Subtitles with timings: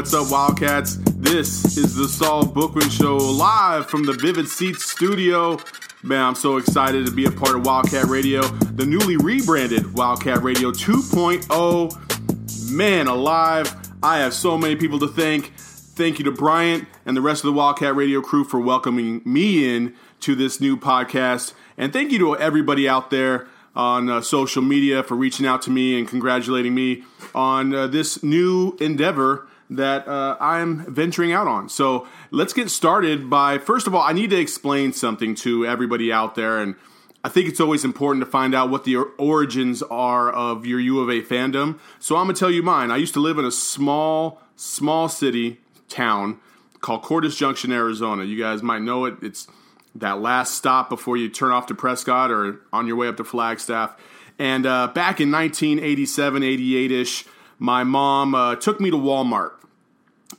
[0.00, 0.96] What's up, Wildcats?
[1.16, 5.58] This is the Saul Bookman Show live from the Vivid Seats studio.
[6.02, 10.42] Man, I'm so excited to be a part of Wildcat Radio, the newly rebranded Wildcat
[10.42, 12.72] Radio 2.0.
[12.72, 13.76] Man, alive.
[14.02, 15.52] I have so many people to thank.
[15.58, 19.68] Thank you to Bryant and the rest of the Wildcat Radio crew for welcoming me
[19.68, 21.52] in to this new podcast.
[21.76, 25.70] And thank you to everybody out there on uh, social media for reaching out to
[25.70, 31.68] me and congratulating me on uh, this new endeavor that uh, I'm venturing out on.
[31.68, 36.12] So let's get started by first of all, I need to explain something to everybody
[36.12, 36.58] out there.
[36.58, 36.74] And
[37.22, 41.00] I think it's always important to find out what the origins are of your U
[41.00, 41.78] of A fandom.
[42.00, 42.90] So I'm going to tell you mine.
[42.90, 46.40] I used to live in a small, small city town
[46.80, 48.24] called Cordes Junction, Arizona.
[48.24, 49.16] You guys might know it.
[49.22, 49.46] It's
[49.94, 53.24] that last stop before you turn off to Prescott or on your way up to
[53.24, 53.96] Flagstaff.
[54.38, 57.26] And uh, back in 1987, 88 ish,
[57.58, 59.52] my mom uh, took me to Walmart.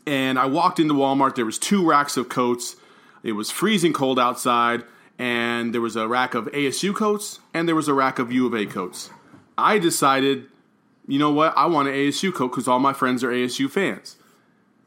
[0.06, 1.36] And I walked into Walmart.
[1.36, 2.76] There was two racks of coats.
[3.24, 4.84] It was freezing cold outside,
[5.20, 8.48] and there was a rack of ASU coats, and there was a rack of U
[8.48, 9.12] of A coats.
[9.58, 10.48] I decided,
[11.08, 11.56] you know what?
[11.56, 14.18] I want an ASU coat because all my friends are ASU fans.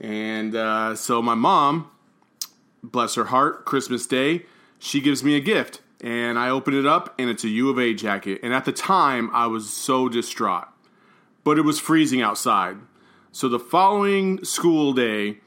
[0.00, 1.90] And uh, so my mom,
[2.82, 4.46] bless her heart, Christmas Day,
[4.78, 5.80] she gives me a gift.
[6.00, 8.40] And I open it up, and it's a U of A jacket.
[8.42, 10.68] And at the time, I was so distraught.
[11.44, 12.76] But it was freezing outside.
[13.34, 15.38] So the following school day,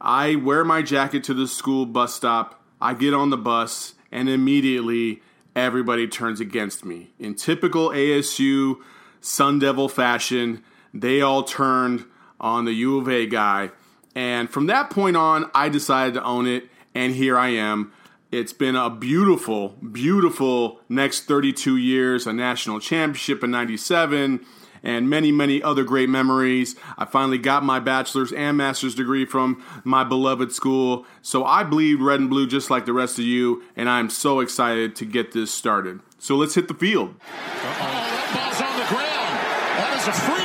[0.00, 2.60] I wear my jacket to the school bus stop.
[2.80, 5.22] I get on the bus, and immediately
[5.54, 7.12] everybody turns against me.
[7.16, 8.78] In typical ASU
[9.20, 12.06] Sun Devil fashion, they all turned
[12.40, 13.70] on the U of A guy.
[14.16, 17.92] And from that point on, I decided to own it, and here I am.
[18.32, 24.44] It's been a beautiful, beautiful next 32 years, a national championship in 97,
[24.82, 26.76] and many, many other great memories.
[26.96, 31.06] I finally got my bachelor's and master's degree from my beloved school.
[31.22, 34.40] So I bleed red and blue just like the rest of you, and I'm so
[34.40, 36.00] excited to get this started.
[36.18, 37.14] So let's hit the field.
[37.20, 39.38] that ball's on the ground.
[39.78, 40.37] That is a free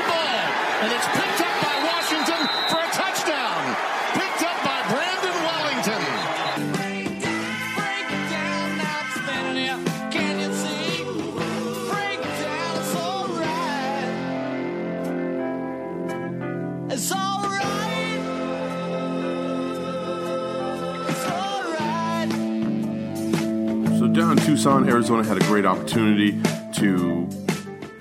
[24.54, 26.40] Tucson, Arizona had a great opportunity
[26.74, 27.28] to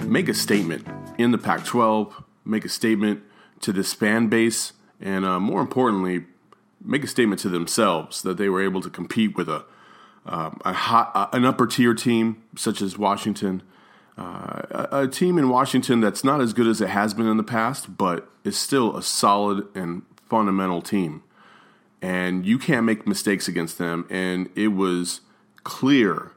[0.02, 0.86] make a statement
[1.16, 3.22] in the Pac 12, make a statement
[3.62, 6.26] to this fan base, and uh, more importantly,
[6.84, 9.64] make a statement to themselves that they were able to compete with a,
[10.26, 13.62] uh, a uh, an upper tier team such as Washington.
[14.18, 17.38] Uh, a, a team in Washington that's not as good as it has been in
[17.38, 21.22] the past, but is still a solid and fundamental team.
[22.02, 24.06] And you can't make mistakes against them.
[24.10, 25.22] And it was
[25.65, 26.32] clear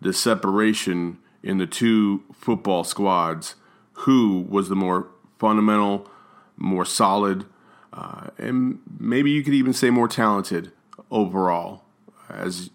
[0.00, 3.54] the separation in the two football squads
[3.92, 5.08] who was the more
[5.38, 6.08] fundamental,
[6.56, 7.44] more solid,
[7.92, 10.72] uh, and maybe you could even say more talented
[11.10, 11.82] overall,
[12.28, 12.70] as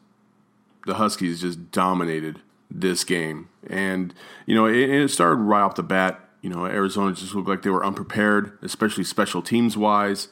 [0.85, 3.49] the Huskies just dominated this game.
[3.67, 4.13] And,
[4.45, 6.19] you know, it, it started right off the bat.
[6.41, 10.27] You know, Arizona just looked like they were unprepared, especially special teams wise.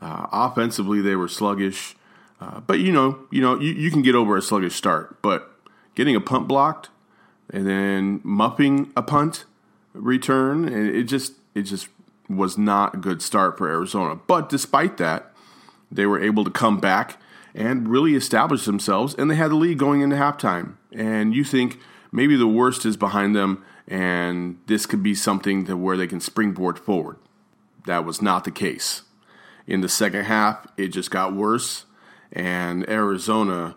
[0.00, 1.96] Uh, offensively, they were sluggish.
[2.40, 5.20] Uh, but you know, you know, you, you can get over a sluggish start.
[5.20, 5.57] But
[5.98, 6.90] getting a punt blocked
[7.50, 9.46] and then muffing a punt
[9.92, 11.88] return, and it just it just
[12.28, 14.14] was not a good start for Arizona.
[14.14, 15.32] But despite that,
[15.90, 17.20] they were able to come back
[17.52, 20.76] and really establish themselves, and they had the lead going into halftime.
[20.92, 21.80] And you think
[22.12, 26.20] maybe the worst is behind them, and this could be something to where they can
[26.20, 27.16] springboard forward.
[27.86, 29.02] That was not the case.
[29.66, 31.86] In the second half, it just got worse,
[32.30, 33.74] and Arizona,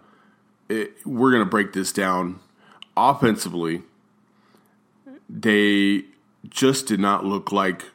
[0.71, 2.39] it, we're going to break this down
[2.95, 3.83] offensively.
[5.29, 6.05] They
[6.49, 7.85] just did not look like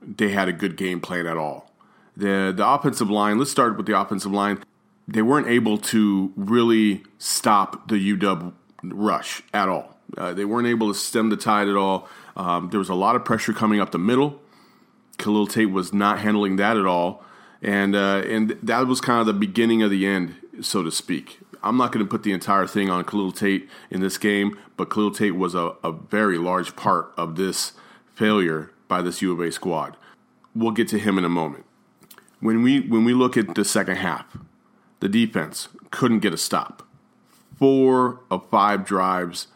[0.00, 1.70] they had a good game plan at all.
[2.16, 4.62] The the offensive line, let's start with the offensive line.
[5.08, 8.52] They weren't able to really stop the UW
[8.82, 9.96] rush at all.
[10.16, 12.08] Uh, they weren't able to stem the tide at all.
[12.36, 14.40] Um, there was a lot of pressure coming up the middle.
[15.18, 17.24] Khalil Tate was not handling that at all,
[17.62, 21.40] and uh, and that was kind of the beginning of the end, so to speak.
[21.62, 24.90] I'm not going to put the entire thing on Khalil Tate in this game, but
[24.90, 27.72] Khalil Tate was a, a very large part of this
[28.14, 29.96] failure by this U of A squad.
[30.54, 31.64] We'll get to him in a moment.
[32.40, 34.36] When we when we look at the second half,
[35.00, 36.86] the defense couldn't get a stop.
[37.56, 39.46] Four of five drives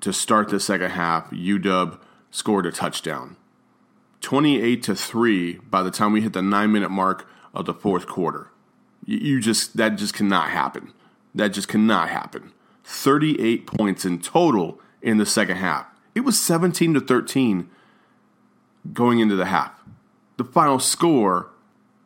[0.00, 1.98] to start the second half, UW
[2.30, 3.36] scored a touchdown.
[4.20, 8.06] 28 to 3 by the time we hit the 9 minute mark of the fourth
[8.06, 8.50] quarter.
[9.04, 10.92] You, you just that just cannot happen.
[11.34, 12.52] That just cannot happen.
[12.84, 15.86] 38 points in total in the second half.
[16.14, 17.70] It was 17 to 13
[18.92, 19.72] going into the half.
[20.36, 21.50] The final score,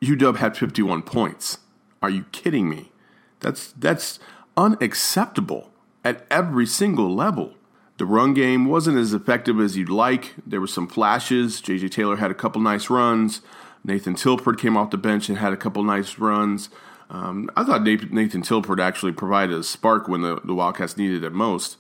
[0.03, 1.59] UW had 51 points.
[2.03, 2.93] Are you kidding me?
[3.41, 4.19] That's that's
[4.56, 5.70] unacceptable
[6.05, 7.55] at every single level.
[7.97, 10.35] The run game wasn't as effective as you'd like.
[10.47, 11.62] There were some flashes.
[11.62, 13.41] JJ Taylor had a couple nice runs.
[13.85, 16.70] Nathan Tilford came off the bench and had a couple nice runs.
[17.14, 21.32] Um, I thought Nathan Tilford actually provided a spark when the, the Wildcats needed it
[21.32, 21.76] most.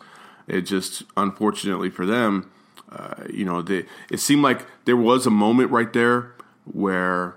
[0.46, 2.52] It just, unfortunately for them,
[2.92, 6.34] uh, you know, they, it seemed like there was a moment right there
[6.72, 7.34] where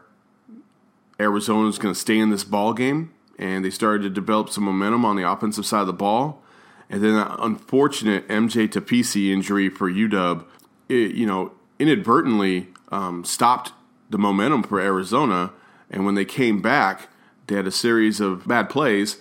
[1.20, 4.66] Arizona was going to stay in this ball game, and they started to develop some
[4.66, 6.44] momentum on the offensive side of the ball.
[6.92, 10.46] And then that unfortunate MJ Tafisi injury for UW,
[10.88, 13.74] it, you know, inadvertently um, stopped
[14.08, 15.52] the momentum for Arizona.
[15.90, 17.10] And when they came back,
[17.48, 19.18] they had a series of bad plays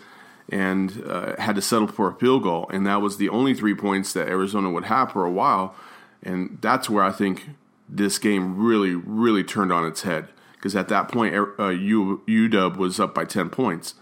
[0.48, 2.68] and uh, had to settle for a field goal.
[2.72, 5.74] And that was the only three points that Arizona would have for a while.
[6.22, 7.50] And that's where I think
[7.88, 10.28] this game really, really turned on its head.
[10.54, 13.94] Because at that point, uh, UW was up by 10 points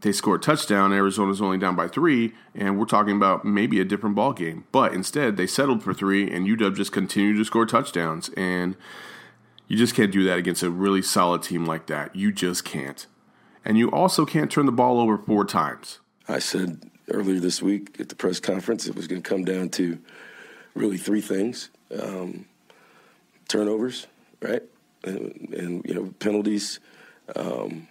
[0.00, 0.92] they scored a touchdown.
[0.92, 4.64] Arizona's only down by three, and we're talking about maybe a different ball game.
[4.72, 8.30] But instead, they settled for three, and UW just continued to score touchdowns.
[8.30, 8.76] And
[9.68, 12.14] you just can't do that against a really solid team like that.
[12.16, 13.06] You just can't.
[13.64, 16.00] And you also can't turn the ball over four times.
[16.28, 19.68] I said earlier this week at the press conference it was going to come down
[19.70, 19.98] to
[20.74, 21.70] really three things:
[22.00, 22.46] um,
[23.48, 24.06] turnovers,
[24.40, 24.62] right,
[25.04, 26.80] and, and, you know penalties,
[27.36, 27.88] um,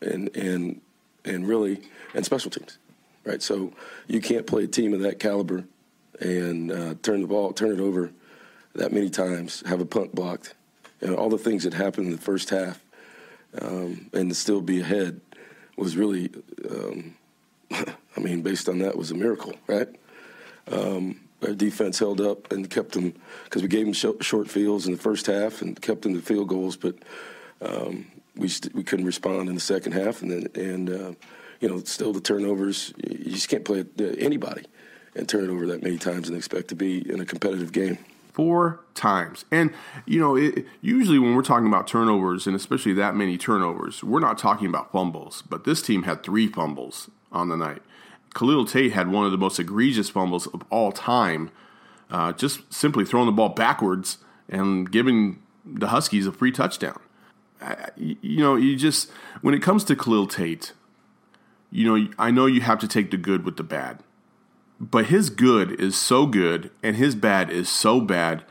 [0.00, 0.80] and and
[1.24, 1.80] and really
[2.14, 2.78] and special teams,
[3.24, 3.42] right?
[3.42, 3.72] So
[4.06, 5.64] you can't play a team of that caliber
[6.20, 8.10] and uh, turn the ball, turn it over
[8.74, 10.54] that many times, have a punt blocked,
[11.00, 12.82] and all the things that happened in the first half,
[13.60, 15.20] um, and to still be ahead
[15.76, 16.30] was really,
[16.68, 17.14] um,
[17.70, 19.88] I mean, based on that, was a miracle, right?
[20.70, 23.14] Um, our defense held up and kept them
[23.44, 26.20] because we gave them sh- short fields in the first half and kept them to
[26.20, 26.96] field goals, but
[27.60, 28.06] um,
[28.36, 31.12] we st- we couldn't respond in the second half, and then and uh,
[31.60, 32.92] you know still the turnovers.
[32.96, 33.84] You just can't play
[34.18, 34.64] anybody
[35.14, 37.98] and turn it over that many times and expect to be in a competitive game.
[38.32, 39.72] Four times, and
[40.06, 44.20] you know, it, usually when we're talking about turnovers, and especially that many turnovers, we're
[44.20, 45.42] not talking about fumbles.
[45.48, 47.82] But this team had three fumbles on the night.
[48.34, 51.50] Khalil Tate had one of the most egregious fumbles of all time,
[52.10, 54.18] uh, just simply throwing the ball backwards
[54.48, 57.00] and giving the Huskies a free touchdown
[57.96, 60.72] you know, you just when it comes to Khalil Tate,
[61.70, 64.02] you know, I know you have to take the good with the bad,
[64.80, 68.44] but his good is so good and his bad is so bad.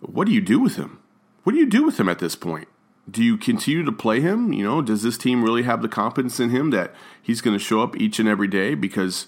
[0.00, 0.98] What do you do with him?
[1.42, 2.68] What do you do with him at this point?
[3.10, 4.52] Do you continue to play him?
[4.52, 7.64] You know, does this team really have the confidence in him that he's going to
[7.64, 8.74] show up each and every day?
[8.74, 9.26] Because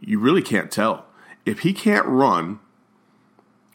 [0.00, 1.06] you really can't tell.
[1.44, 2.60] If he can't run,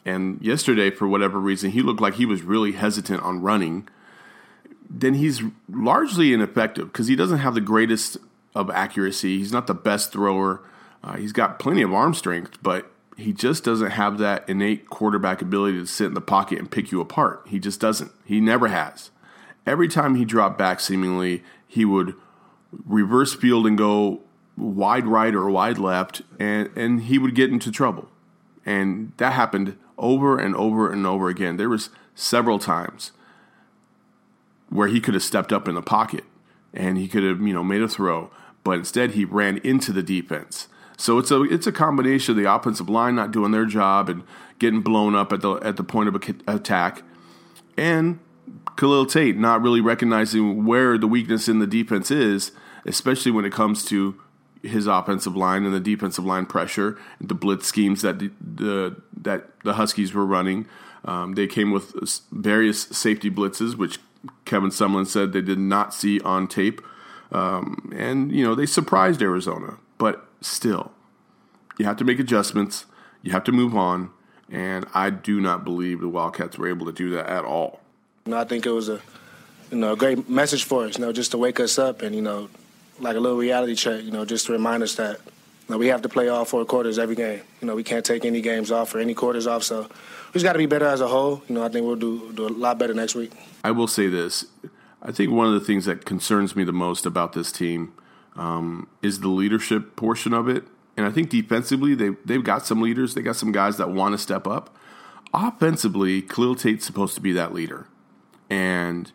[0.04, 3.88] and yesterday, for whatever reason, he looked like he was really hesitant on running
[4.88, 8.16] then he's largely ineffective because he doesn't have the greatest
[8.54, 9.38] of accuracy.
[9.38, 10.62] He's not the best thrower.
[11.02, 15.42] Uh, he's got plenty of arm strength, but he just doesn't have that innate quarterback
[15.42, 17.42] ability to sit in the pocket and pick you apart.
[17.48, 18.12] He just doesn't.
[18.24, 19.10] He never has.
[19.66, 22.14] Every time he dropped back, seemingly, he would
[22.86, 24.20] reverse field and go
[24.56, 28.08] wide right or wide left, and, and he would get into trouble.
[28.64, 31.56] And that happened over and over and over again.
[31.56, 33.12] There was several times
[34.68, 36.24] where he could have stepped up in the pocket
[36.74, 38.30] and he could have you know made a throw,
[38.64, 40.68] but instead he ran into the defense.
[40.98, 44.24] So it's a it's a combination of the offensive line not doing their job and
[44.58, 46.14] getting blown up at the at the point of
[46.46, 47.02] attack,
[47.76, 48.18] and
[48.76, 52.52] Khalil Tate not really recognizing where the weakness in the defense is,
[52.84, 54.20] especially when it comes to
[54.62, 59.60] his offensive line and the defensive line pressure, the blitz schemes that the, the that
[59.62, 60.66] the Huskies were running.
[61.04, 61.94] Um, they came with
[62.32, 63.98] various safety blitzes, which
[64.44, 66.82] Kevin Sumlin said they did not see on tape.
[67.30, 69.78] Um, and, you know, they surprised Arizona.
[69.96, 70.92] But still,
[71.78, 72.86] you have to make adjustments.
[73.22, 74.10] You have to move on.
[74.50, 77.80] And I do not believe the Wildcats were able to do that at all.
[78.24, 79.00] You know, I think it was a
[79.70, 80.98] you know a great message for us.
[80.98, 82.48] You know, just to wake us up and you know,
[82.98, 84.02] like a little reality check.
[84.02, 86.64] You know, just to remind us that you know, we have to play all four
[86.64, 87.42] quarters every game.
[87.60, 89.62] You know, we can't take any games off or any quarters off.
[89.62, 91.42] So we just got to be better as a whole.
[91.48, 93.32] You know, I think we'll do do a lot better next week.
[93.62, 94.46] I will say this:
[95.02, 97.92] I think one of the things that concerns me the most about this team
[98.38, 100.64] um, is the leadership portion of it.
[100.96, 103.14] And I think defensively, they they've got some leaders.
[103.14, 104.74] They got some guys that want to step up.
[105.34, 107.86] Offensively, Khalil Tate's supposed to be that leader,
[108.48, 109.12] and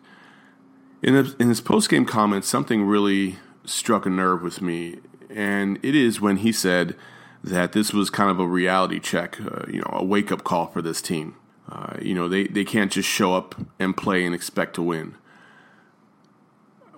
[1.02, 5.94] in in his post game comments, something really struck a nerve with me, and it
[5.94, 6.94] is when he said
[7.42, 10.66] that this was kind of a reality check, uh, you know, a wake up call
[10.68, 11.36] for this team.
[11.70, 15.14] Uh, you know, they, they can't just show up and play and expect to win.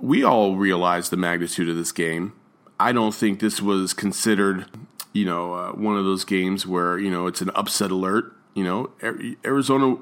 [0.01, 2.33] We all realize the magnitude of this game.
[2.79, 4.67] I don't think this was considered,
[5.13, 8.35] you know, uh, one of those games where, you know, it's an upset alert.
[8.55, 8.91] You know,
[9.45, 9.97] Arizona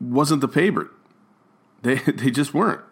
[0.00, 0.88] wasn't the favorite.
[1.82, 2.82] They, they just weren't.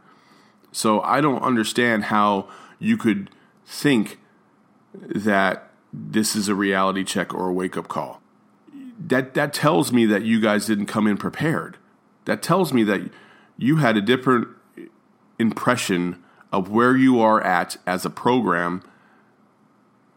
[0.72, 3.30] So I don't understand how you could
[3.66, 4.18] think
[4.94, 8.20] that this is a reality check or a wake up call.
[8.98, 11.76] That that tells me that you guys didn't come in prepared.
[12.24, 13.10] That tells me that
[13.56, 14.48] you had a different
[15.38, 18.82] impression of where you are at as a program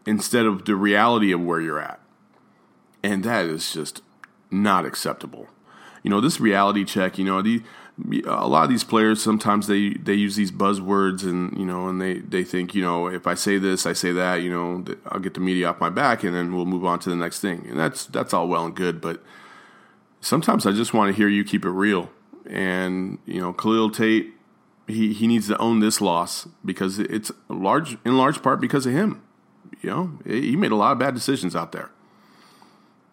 [0.06, 2.00] instead of the reality of where you're at.
[3.02, 4.02] And that is just
[4.50, 5.48] not acceptable.
[6.02, 7.62] You know, this reality check, you know, the
[8.26, 12.00] a lot of these players sometimes they they use these buzzwords and you know and
[12.00, 15.20] they they think you know if I say this I say that you know I'll
[15.20, 17.66] get the media off my back and then we'll move on to the next thing
[17.68, 19.22] and that's that's all well and good but
[20.22, 22.10] sometimes I just want to hear you keep it real
[22.46, 24.32] and you know Khalil Tate
[24.86, 28.92] he he needs to own this loss because it's large in large part because of
[28.92, 29.22] him
[29.80, 31.90] you know he made a lot of bad decisions out there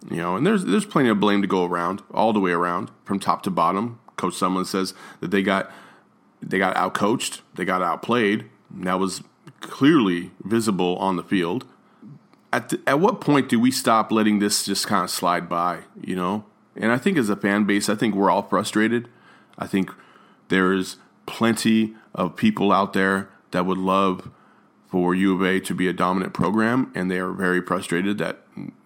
[0.10, 2.92] you know and there's there's plenty of blame to go around all the way around
[3.06, 5.72] from top to bottom Coach Sumlin says that they got
[6.42, 8.46] they got outcoached, they got outplayed.
[8.72, 9.24] that was
[9.62, 11.66] clearly visible on the field.
[12.52, 15.80] At the, at what point do we stop letting this just kind of slide by?
[16.00, 16.46] You know,
[16.76, 19.08] and I think as a fan base, I think we're all frustrated.
[19.58, 19.92] I think
[20.50, 20.98] there is
[21.30, 24.30] plenty of people out there that would love
[24.90, 28.40] for U of A to be a dominant program, and they are very frustrated that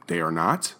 [0.08, 0.76] they are not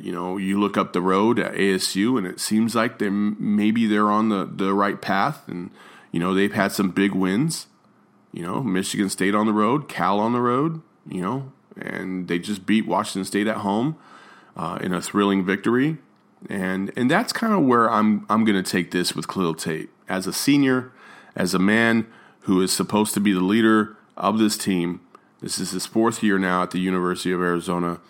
[0.00, 3.86] you know, you look up the road at ASU, and it seems like they maybe
[3.86, 5.70] they're on the, the right path, and
[6.10, 7.66] you know they've had some big wins.
[8.32, 10.80] You know, Michigan State on the road, Cal on the road.
[11.08, 13.96] You know, and they just beat Washington State at home
[14.56, 15.98] uh, in a thrilling victory,
[16.48, 19.90] and and that's kind of where I'm I'm going to take this with Khalil Tate
[20.08, 20.92] as a senior,
[21.36, 22.06] as a man
[22.40, 25.00] who is supposed to be the leader of this team.
[25.40, 28.00] This is his fourth year now at the University of Arizona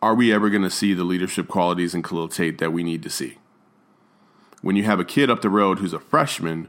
[0.00, 3.02] are we ever going to see the leadership qualities in Khalil Tate that we need
[3.02, 3.38] to see?
[4.62, 6.68] When you have a kid up the road who's a freshman,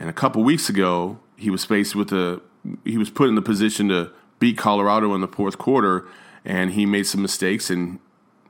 [0.00, 2.40] and a couple weeks ago he was faced with a
[2.84, 6.06] he was put in the position to beat Colorado in the fourth quarter,
[6.44, 7.98] and he made some mistakes and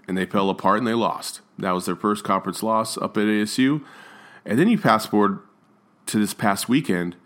[0.07, 1.41] and they fell apart and they lost.
[1.59, 3.85] That was their first conference loss up at ASU,
[4.45, 5.41] and then you fast forward
[6.07, 7.17] to this past weekend,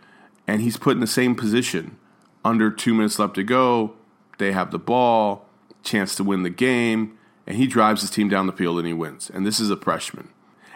[0.46, 1.96] and he's put in the same position.
[2.44, 3.94] Under two minutes left to go,
[4.38, 5.46] they have the ball
[5.82, 8.92] chance to win the game, and he drives his team down the field and he
[8.92, 9.30] wins.
[9.30, 10.28] And this is a freshman.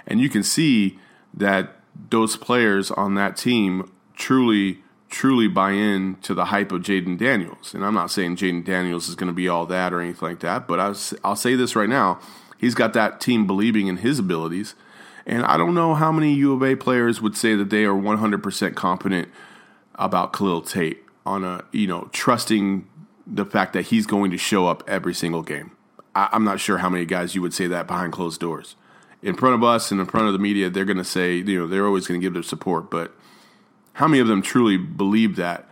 [0.07, 0.99] And you can see
[1.35, 1.77] that
[2.11, 4.83] those players on that team truly,
[5.13, 7.75] truly buy in to the hype of Jayden Daniels.
[7.75, 10.41] And I'm not saying Jayden Daniels is going to be all that or anything like
[10.41, 12.19] that, but I'll, I'll say this right now.
[12.59, 14.75] He's got that team believing in his abilities.
[15.27, 17.95] And I don't know how many U of A players would say that they are
[17.95, 19.29] 100% confident
[19.97, 22.89] about Khalil Tate on a, you know, trusting
[23.27, 25.73] the fact that he's going to show up every single game.
[26.15, 28.77] I, am not sure how many guys you would say that behind closed doors.
[29.23, 31.61] In front of us and in front of the media, they're going to say, you
[31.61, 32.91] know, they're always going to give their support.
[32.91, 33.15] But
[33.95, 35.69] how many of them truly believe that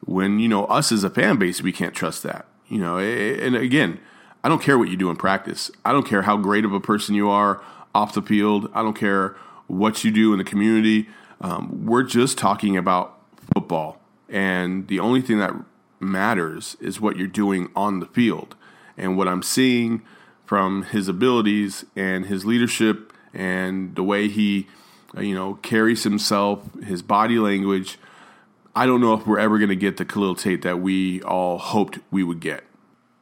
[0.00, 2.46] when, you know, us as a fan base, we can't trust that?
[2.68, 4.00] You know, and again,
[4.42, 5.70] I don't care what you do in practice.
[5.84, 7.62] I don't care how great of a person you are
[7.94, 8.70] off the field.
[8.74, 9.36] I don't care
[9.68, 11.08] what you do in the community.
[11.40, 13.18] Um, we're just talking about
[13.54, 15.54] football And the only thing that
[16.00, 18.56] matters is what you're doing on the field.
[18.96, 20.02] And what I'm seeing
[20.46, 24.68] from his abilities and his leadership and the way he,
[25.18, 27.98] you know, carries himself, his body language,
[28.74, 31.58] I don't know if we're ever going to get the Khalil Tate that we all
[31.58, 32.64] hoped we would get.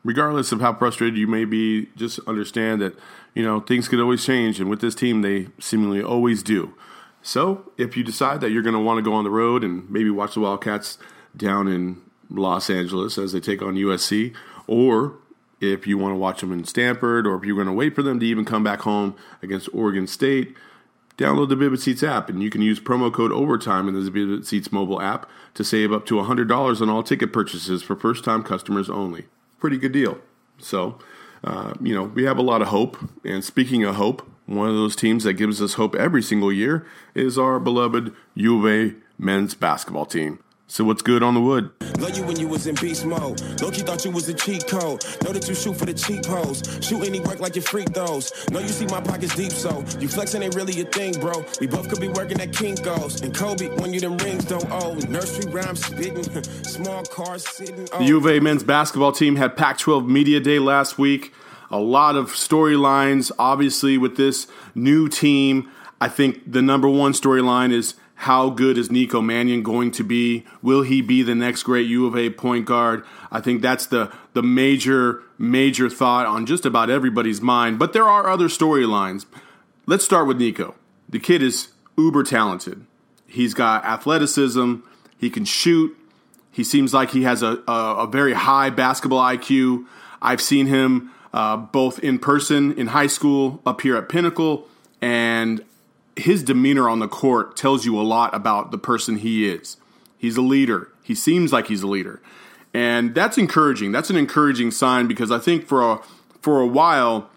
[0.04, 2.96] Regardless of how frustrated you may be, just understand that,
[3.34, 4.60] you know, things could always change.
[4.60, 6.74] And with this team, they seemingly always do.
[7.20, 9.90] So if you decide that you're going to want to go on the road and
[9.90, 10.98] maybe watch the Wildcats
[11.36, 14.34] down in Los Angeles as they take on USC,
[14.66, 15.16] or
[15.60, 18.02] if you want to watch them in Stanford, or if you're going to wait for
[18.02, 20.56] them to even come back home against Oregon State,
[21.20, 24.46] download the Vivid Seats app and you can use promo code OVERTIME in the Vivid
[24.46, 28.42] Seats mobile app to save up to $100 on all ticket purchases for first time
[28.42, 29.26] customers only.
[29.58, 30.18] Pretty good deal.
[30.58, 30.98] So,
[31.44, 32.96] uh, you know, we have a lot of hope.
[33.22, 36.86] And speaking of hope, one of those teams that gives us hope every single year
[37.14, 40.38] is our beloved A men's basketball team.
[40.70, 41.68] So what's good on the wood?
[41.98, 43.42] Love you when you was in beast mode.
[43.60, 45.04] Loki thought you was a cheat code.
[45.24, 46.62] Know that you shoot for the cheap hoes.
[46.80, 48.32] Shoot any work like your freak those.
[48.50, 51.44] Know you see my pockets deep, so you flexing ain't really a thing, bro.
[51.60, 53.20] We both could be working at Kinko's.
[53.20, 54.94] And Kobe, when you them rings don't owe.
[55.08, 56.22] Nursery rhymes spitting.
[56.62, 57.86] Small cars sitting.
[57.86, 61.34] The U of A men's basketball team had Pac 12 Media Day last week.
[61.72, 64.46] A lot of storylines, obviously, with this
[64.76, 65.68] new team.
[66.00, 70.44] I think the number one storyline is how good is Nico Mannion going to be?
[70.60, 73.02] Will he be the next great U of A point guard?
[73.32, 77.78] I think that's the the major major thought on just about everybody's mind.
[77.78, 79.24] But there are other storylines.
[79.86, 80.74] Let's start with Nico.
[81.08, 82.84] The kid is uber talented.
[83.26, 84.74] He's got athleticism.
[85.16, 85.96] He can shoot.
[86.50, 89.86] He seems like he has a, a, a very high basketball IQ.
[90.20, 94.68] I've seen him uh, both in person in high school, up here at Pinnacle,
[95.00, 95.64] and
[96.20, 99.76] his demeanor on the court tells you a lot about the person he is.
[100.16, 100.92] He's a leader.
[101.02, 102.20] He seems like he's a leader.
[102.72, 103.90] And that's encouraging.
[103.92, 105.98] That's an encouraging sign because I think for a
[106.40, 107.28] for a while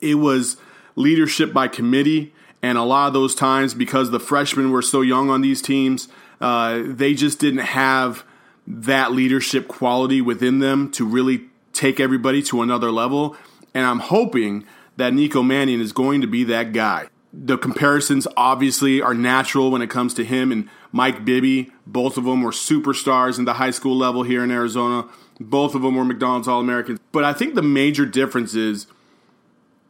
[0.00, 0.56] it was
[0.96, 5.30] leadership by committee and a lot of those times because the freshmen were so young
[5.30, 6.08] on these teams,
[6.40, 8.24] uh, they just didn't have
[8.66, 13.36] that leadership quality within them to really take everybody to another level.
[13.72, 14.64] And I'm hoping
[14.96, 19.82] that Nico Mannion is going to be that guy the comparisons obviously are natural when
[19.82, 21.70] it comes to him and Mike Bibby.
[21.86, 25.08] Both of them were superstars in the high school level here in Arizona.
[25.38, 26.98] Both of them were McDonald's All Americans.
[27.12, 28.86] But I think the major difference is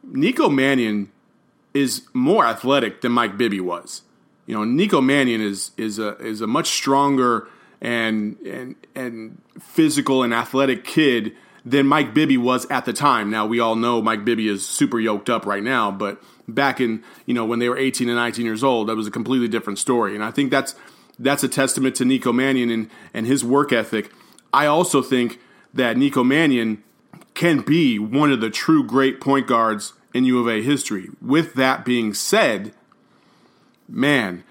[0.03, 1.11] Nico Mannion
[1.73, 4.03] is more athletic than Mike Bibby was.
[4.45, 7.47] You know, Nico Mannion is is a is a much stronger
[7.81, 13.29] and and and physical and athletic kid than Mike Bibby was at the time.
[13.29, 16.21] Now we all know Mike Bibby is super yoked up right now, but
[16.53, 19.11] back in you know when they were 18 and 19 years old, that was a
[19.11, 20.15] completely different story.
[20.15, 20.75] And I think that's
[21.19, 24.11] that's a testament to Nico Mannion and, and his work ethic.
[24.53, 25.39] I also think
[25.73, 26.83] that Nico Mannion
[27.33, 31.09] can be one of the true great point guards in U of A history.
[31.21, 32.73] With that being said,
[33.87, 34.43] man,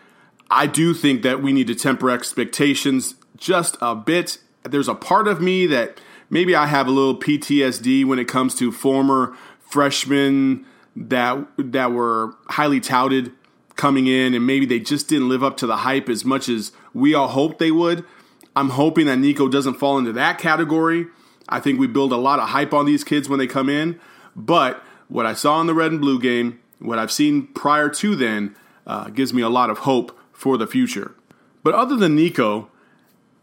[0.51, 4.39] I do think that we need to temper expectations just a bit.
[4.63, 8.55] There's a part of me that maybe I have a little PTSD when it comes
[8.57, 13.33] to former freshmen that that were highly touted
[13.77, 16.73] coming in and maybe they just didn't live up to the hype as much as
[16.93, 18.05] we all hoped they would.
[18.55, 21.07] I'm hoping that Nico doesn't fall into that category.
[21.49, 23.99] I think we build a lot of hype on these kids when they come in,
[24.37, 28.15] but what I saw in the red and blue game, what I've seen prior to
[28.15, 28.55] then,
[28.87, 31.15] uh, gives me a lot of hope for the future.
[31.63, 32.69] But other than Nico,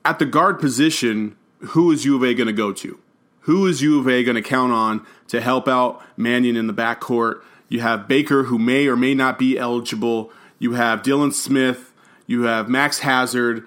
[0.06, 3.00] at the guard position, who is U of A going to go to?
[3.48, 6.74] Who is U of A going to count on to help out Mannion in the
[6.74, 7.42] backcourt?
[7.70, 10.32] You have Baker, who may or may not be eligible.
[10.60, 11.94] You have Dylan Smith.
[12.28, 13.66] You have Max Hazard.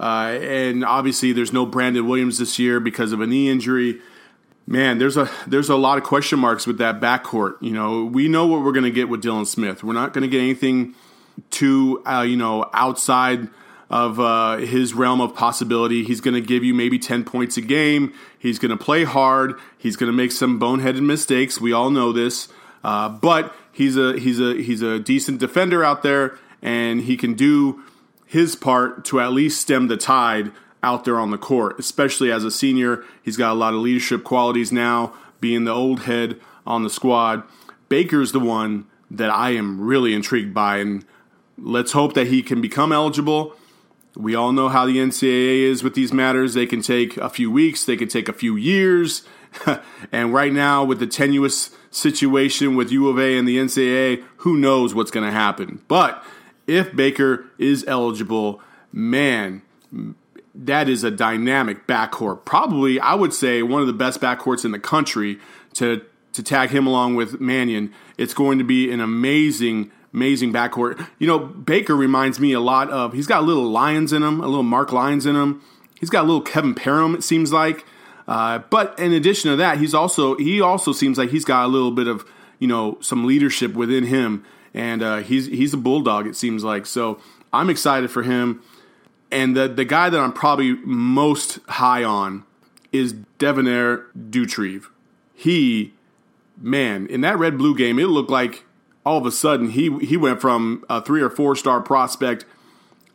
[0.00, 4.00] Uh, and obviously, there's no Brandon Williams this year because of a knee injury.
[4.66, 7.54] Man, there's a there's a lot of question marks with that backcourt.
[7.60, 9.84] You know, we know what we're going to get with Dylan Smith.
[9.84, 10.94] We're not going to get anything
[11.50, 13.48] too uh, you know outside
[13.90, 16.04] of uh, his realm of possibility.
[16.04, 18.14] He's going to give you maybe 10 points a game.
[18.38, 19.54] He's going to play hard.
[19.76, 21.60] He's going to make some boneheaded mistakes.
[21.60, 22.48] We all know this.
[22.84, 27.34] Uh, but he's a he's a he's a decent defender out there, and he can
[27.34, 27.82] do
[28.24, 31.78] his part to at least stem the tide out there on the court.
[31.78, 36.02] Especially as a senior, he's got a lot of leadership qualities now, being the old
[36.02, 37.42] head on the squad.
[37.88, 41.04] Baker's the one that I am really intrigued by, and
[41.58, 43.56] let's hope that he can become eligible.
[44.16, 46.54] We all know how the NCAA is with these matters.
[46.54, 49.22] They can take a few weeks, they can take a few years.
[50.12, 54.56] and right now, with the tenuous situation with U of A and the NCAA, who
[54.56, 55.82] knows what's going to happen.
[55.88, 56.22] But
[56.66, 58.60] if Baker is eligible,
[58.92, 59.62] man,
[60.54, 62.44] that is a dynamic backcourt.
[62.44, 65.38] Probably, I would say, one of the best backcourts in the country
[65.74, 67.92] to to tag him along with Mannion.
[68.16, 71.06] It's going to be an amazing, amazing backcourt.
[71.18, 73.12] You know, Baker reminds me a lot of.
[73.12, 75.62] He's got a little Lyons in him, a little Mark Lyons in him.
[75.98, 77.14] He's got a little Kevin Parrom.
[77.14, 77.84] It seems like.
[78.26, 81.68] Uh, but in addition to that, he's also he also seems like he's got a
[81.68, 82.24] little bit of
[82.58, 86.26] you know some leadership within him, and uh, he's he's a bulldog.
[86.26, 87.20] It seems like so.
[87.52, 88.62] I'm excited for him,
[89.32, 92.44] and the the guy that I'm probably most high on
[92.92, 94.84] is Devonaire Doutrive.
[95.34, 95.94] He,
[96.60, 98.64] man, in that red blue game, it looked like
[99.04, 102.44] all of a sudden he he went from a three or four star prospect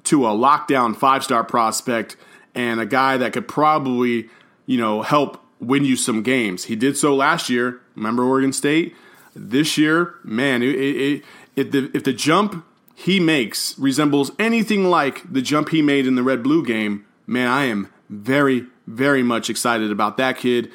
[0.04, 2.16] to a lockdown five star prospect
[2.54, 4.30] and a guy that could probably
[4.66, 6.66] you know help win you some games.
[6.66, 7.82] He did so last year.
[7.96, 8.96] Remember Oregon State?
[9.36, 11.24] This year, man, it, it, it,
[11.56, 16.16] if the if the jump he makes resembles anything like the jump he made in
[16.16, 20.72] the red blue game, man, I am very very much excited about that kid.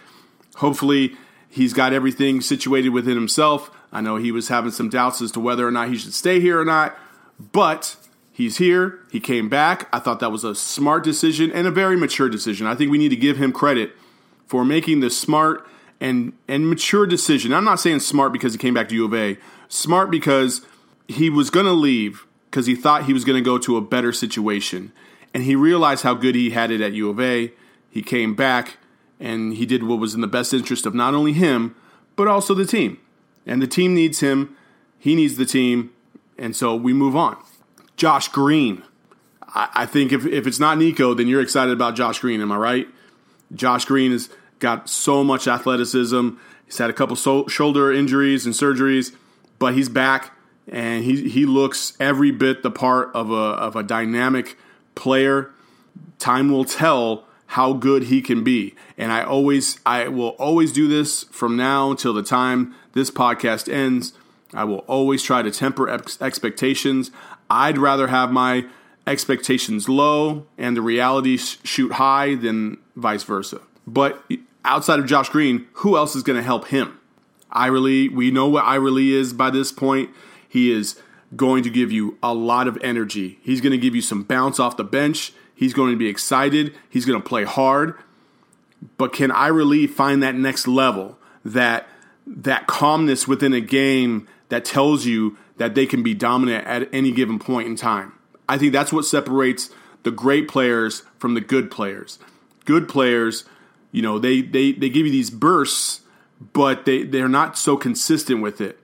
[0.57, 1.16] Hopefully,
[1.49, 3.70] he's got everything situated within himself.
[3.92, 6.40] I know he was having some doubts as to whether or not he should stay
[6.40, 6.96] here or not,
[7.38, 7.96] but
[8.33, 9.00] he's here.
[9.11, 9.88] He came back.
[9.92, 12.66] I thought that was a smart decision and a very mature decision.
[12.66, 13.92] I think we need to give him credit
[14.46, 15.66] for making the smart
[16.00, 17.53] and and mature decision.
[17.53, 19.38] I'm not saying smart because he came back to U of A.
[19.68, 20.62] Smart because
[21.09, 23.81] he was going to leave because he thought he was going to go to a
[23.81, 24.92] better situation,
[25.33, 27.53] and he realized how good he had it at U of A.
[27.90, 28.79] He came back
[29.18, 31.74] and he did what was in the best interest of not only him
[32.16, 32.98] but also the team.
[33.46, 34.57] And the team needs him.
[34.98, 35.92] He needs the team,
[36.38, 37.37] and so we move on.
[37.96, 38.83] Josh Green.
[39.42, 42.40] I, I think if, if it's not Nico, then you're excited about Josh Green.
[42.40, 42.88] Am I right?
[43.55, 46.31] Josh Green has got so much athleticism.
[46.66, 49.14] He's had a couple so- shoulder injuries and surgeries,
[49.59, 50.33] but he's back
[50.70, 54.57] and he he looks every bit the part of a of a dynamic
[54.94, 55.50] player.
[56.18, 58.75] Time will tell how good he can be.
[58.97, 63.73] And I always I will always do this from now until the time this podcast
[63.73, 64.13] ends.
[64.55, 67.11] I will always try to temper ex- expectations.
[67.51, 68.67] I'd rather have my
[69.05, 73.61] expectations low and the reality sh- shoot high than vice versa.
[73.85, 74.23] But
[74.65, 77.01] outside of Josh Green, who else is going to help him?
[77.51, 80.11] Ira Lee, we know what Ira Lee is by this point.
[80.49, 81.01] He is
[81.35, 83.41] going to give you a lot of energy.
[83.43, 85.33] He's going to give you some bounce off the bench.
[85.61, 86.75] He's going to be excited.
[86.88, 87.92] He's going to play hard.
[88.96, 91.87] But can Ira Lee find that next level, that
[92.27, 97.12] that calmness within a game that tells you that they can be dominant at any
[97.12, 98.14] given point in time?
[98.49, 99.68] I think that's what separates
[100.03, 102.18] the great players from the good players.
[102.64, 103.44] Good players,
[103.92, 106.01] you know, they they, they give you these bursts,
[106.55, 108.80] but they, they're not so consistent with it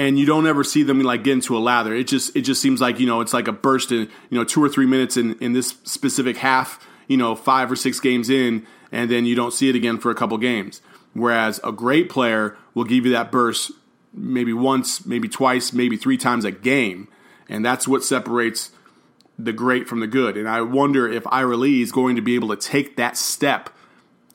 [0.00, 1.94] and you don't ever see them like get into a lather.
[1.94, 4.44] It just it just seems like you know it's like a burst in you know
[4.44, 6.84] two or three minutes in in this specific half.
[7.06, 10.10] You know, five or six games in, and then you don't see it again for
[10.10, 10.80] a couple games.
[11.12, 13.72] Whereas a great player will give you that burst
[14.14, 17.08] maybe once, maybe twice, maybe three times a game,
[17.48, 18.70] and that's what separates
[19.38, 20.36] the great from the good.
[20.36, 23.68] And I wonder if Ira Lee is going to be able to take that step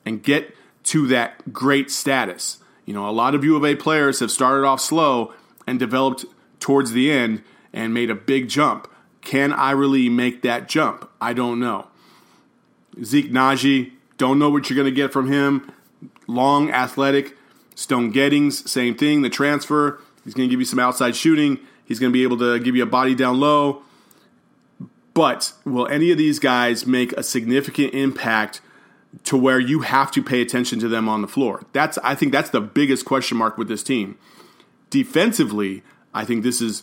[0.04, 2.58] and get to that great status.
[2.84, 5.32] You know, a lot of U of A players have started off slow
[5.66, 6.24] and developed
[6.60, 8.88] towards the end and made a big jump.
[9.20, 11.10] Can I really make that jump?
[11.20, 11.88] I don't know.
[13.02, 15.70] Zeke Nnaji, don't know what you're going to get from him.
[16.26, 17.36] Long, athletic.
[17.74, 19.20] Stone Gettings, same thing.
[19.20, 21.58] The transfer, he's going to give you some outside shooting.
[21.84, 23.82] He's going to be able to give you a body down low.
[25.12, 28.60] But will any of these guys make a significant impact
[29.24, 31.62] to where you have to pay attention to them on the floor?
[31.72, 34.18] That's I think that's the biggest question mark with this team.
[34.90, 35.82] Defensively,
[36.14, 36.82] I think this is,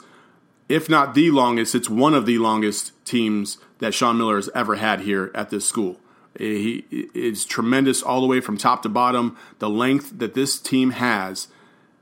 [0.69, 4.75] if not the longest, it's one of the longest teams that Sean Miller has ever
[4.75, 5.99] had here at this school.
[6.37, 9.37] He is tremendous all the way from top to bottom.
[9.59, 11.47] The length that this team has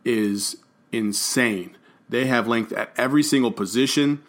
[0.06, 0.58] is
[0.92, 1.76] insane.
[2.08, 4.22] They have length at every single position.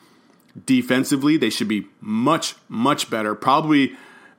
[0.66, 3.34] Defensively, they should be much, much better.
[3.34, 3.94] Probably,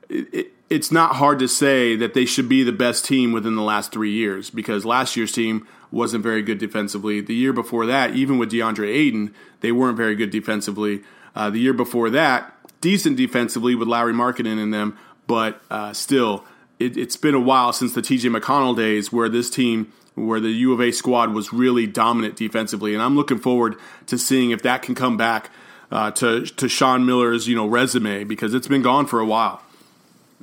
[0.08, 3.62] it, it's not hard to say that they should be the best team within the
[3.62, 7.20] last three years because last year's team wasn't very good defensively.
[7.20, 11.02] The year before that, even with DeAndre Ayton, they weren't very good defensively.
[11.34, 16.44] Uh, the year before that, decent defensively with Lauri Markkanen in them, but uh, still,
[16.78, 20.50] it, it's been a while since the TJ McConnell days where this team, where the
[20.50, 22.92] U of A squad was really dominant defensively.
[22.92, 23.76] And I'm looking forward
[24.06, 25.50] to seeing if that can come back
[25.90, 29.62] uh, to to Sean Miller's you know resume because it's been gone for a while.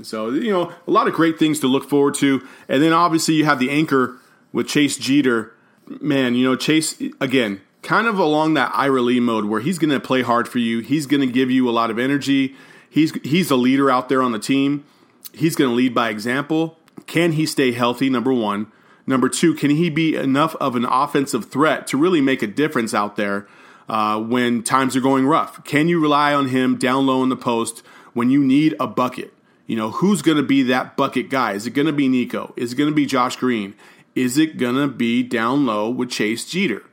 [0.01, 3.35] So you know a lot of great things to look forward to, and then obviously
[3.35, 4.17] you have the anchor
[4.51, 5.53] with Chase Jeter.
[5.87, 9.89] Man, you know Chase again, kind of along that Ira Lee mode where he's going
[9.89, 10.79] to play hard for you.
[10.79, 12.55] He's going to give you a lot of energy.
[12.89, 14.85] He's he's a leader out there on the team.
[15.33, 16.77] He's going to lead by example.
[17.07, 18.09] Can he stay healthy?
[18.09, 18.71] Number one.
[19.07, 22.93] Number two, can he be enough of an offensive threat to really make a difference
[22.93, 23.47] out there
[23.89, 25.63] uh, when times are going rough?
[25.63, 27.83] Can you rely on him down low in the post
[28.13, 29.33] when you need a bucket?
[29.65, 31.53] You know, who's going to be that bucket guy?
[31.53, 32.53] Is it going to be Nico?
[32.55, 33.73] Is it going to be Josh Green?
[34.15, 36.83] Is it going to be down low with Chase Jeter?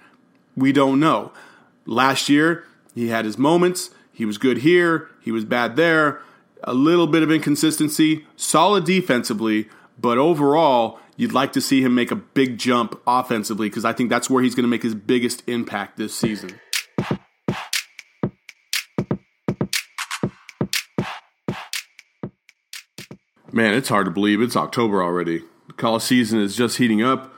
[0.57, 1.33] We don't know.
[1.85, 3.91] Last year, he had his moments.
[4.13, 6.21] He was good here, he was bad there.
[6.65, 9.69] A little bit of inconsistency, solid defensively,
[10.01, 14.11] but overall, you'd like to see him make a big jump offensively because I think
[14.11, 16.59] that's where he's going to make his biggest impact this season.
[23.53, 25.43] Man, it's hard to believe it's October already.
[25.79, 27.33] College season is just heating up,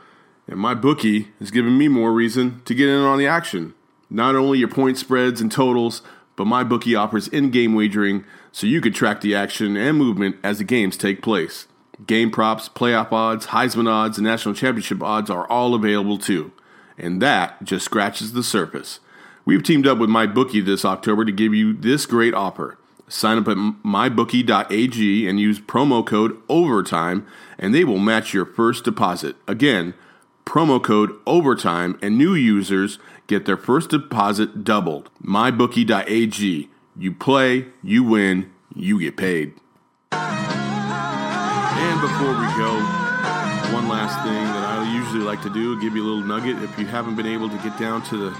[0.48, 3.74] and MyBookie is giving me more reason to get in on the action.
[4.08, 6.00] Not only your point spreads and totals,
[6.36, 10.64] but MyBookie offers in-game wagering so you can track the action and movement as the
[10.64, 11.68] games take place.
[12.06, 16.50] Game props, playoff odds, Heisman odds, and national championship odds are all available too.
[16.96, 19.00] And that just scratches the surface.
[19.44, 22.78] We've teamed up with MyBookie this October to give you this great offer.
[23.10, 27.26] Sign up at mybookie.ag and use promo code OVERTIME,
[27.58, 29.34] and they will match your first deposit.
[29.48, 29.94] Again,
[30.46, 35.10] promo code OVERTIME, and new users get their first deposit doubled.
[35.24, 36.68] mybookie.ag.
[36.96, 39.54] You play, you win, you get paid.
[40.12, 42.74] And before we go,
[43.74, 46.62] one last thing that I usually like to do, give you a little nugget.
[46.62, 48.38] If you haven't been able to get down to the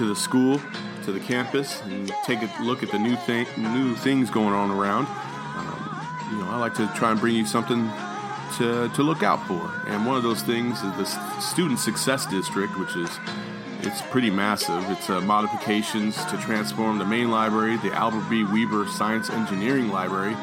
[0.00, 0.58] to the school,
[1.04, 4.70] to the campus, and take a look at the new thing, new things going on
[4.70, 7.86] around, um, you know, I like to try and bring you something
[8.56, 9.70] to, to look out for.
[9.88, 11.04] And one of those things is the
[11.38, 13.10] Student Success District, which is
[13.82, 14.88] it's pretty massive.
[14.90, 18.42] It's uh, modifications to transform the main library, the Albert B.
[18.44, 20.34] Weaver Science Engineering Library,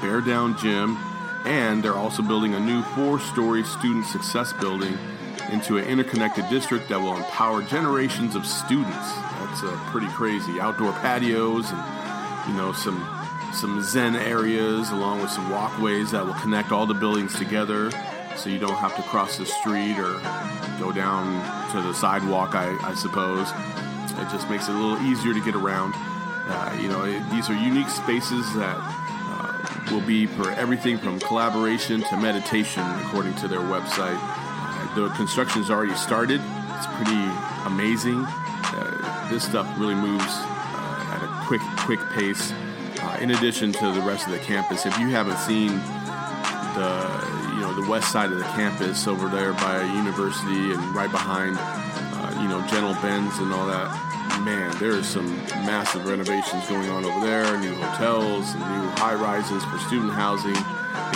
[0.00, 0.96] Bear Down Gym,
[1.44, 4.96] and they're also building a new four-story student success building
[5.50, 9.12] into an interconnected district that will empower generations of students.
[9.40, 10.60] That's uh, pretty crazy.
[10.60, 12.02] Outdoor patios and
[12.48, 13.06] you know some
[13.52, 17.90] some zen areas along with some walkways that will connect all the buildings together
[18.36, 20.18] so you don't have to cross the street or
[20.78, 21.24] go down
[21.70, 23.50] to the sidewalk I, I suppose
[24.18, 27.50] it just makes it a little easier to get around uh, you know it, these
[27.50, 33.48] are unique spaces that uh, will be for everything from collaboration to meditation according to
[33.48, 34.18] their website
[34.94, 36.40] the construction has already started
[36.76, 37.22] it's pretty
[37.66, 42.52] amazing uh, this stuff really moves uh, at a quick quick pace
[43.02, 45.70] uh, in addition to the rest of the campus, if you haven't seen
[46.78, 51.10] the you know the west side of the campus over there by university and right
[51.10, 53.90] behind uh, you know Gentle Ben's and all that,
[54.44, 55.26] man, there is some
[55.66, 57.58] massive renovations going on over there.
[57.58, 60.56] New hotels, new high rises for student housing.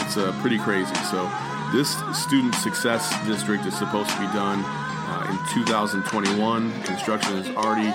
[0.04, 0.94] It's uh, pretty crazy.
[1.06, 1.30] So
[1.72, 6.82] this student success district is supposed to be done uh, in 2021.
[6.82, 7.92] Construction has already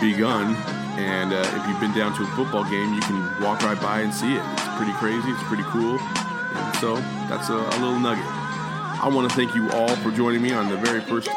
[0.00, 0.54] begun.
[0.98, 4.00] And uh, if you've been down to a football game, you can walk right by
[4.00, 4.42] and see it.
[4.52, 5.28] It's pretty crazy.
[5.28, 5.98] It's pretty cool.
[5.98, 6.96] And so
[7.28, 8.24] that's a, a little nugget.
[8.24, 11.28] I want to thank you all for joining me on the very first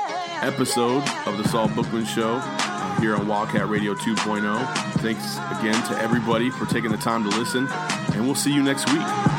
[0.41, 4.73] episode of the Saul Bookman Show uh, here on Wildcat Radio 2.0.
[5.01, 7.67] Thanks again to everybody for taking the time to listen,
[8.13, 9.38] and we'll see you next week.